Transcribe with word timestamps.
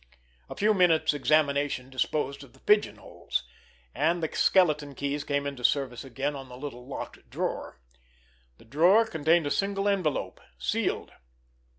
A 0.49 0.55
few 0.55 0.73
minutes' 0.73 1.13
examination 1.13 1.91
disposed 1.91 2.43
of 2.43 2.53
the 2.53 2.59
pigeon 2.59 2.95
holes—and 2.95 4.23
the 4.23 4.31
skeleton 4.35 4.95
keys 4.95 5.23
came 5.23 5.45
into 5.45 5.63
service 5.63 6.03
again 6.03 6.35
on 6.35 6.49
a 6.49 6.55
little 6.55 6.87
locked 6.87 7.29
drawer. 7.29 7.79
The 8.57 8.65
drawer 8.65 9.05
contained 9.05 9.45
a 9.45 9.51
single 9.51 9.87
envelope, 9.87 10.41
sealed. 10.57 11.11